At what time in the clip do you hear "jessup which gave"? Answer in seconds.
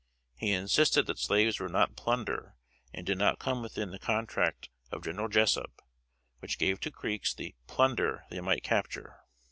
5.27-6.79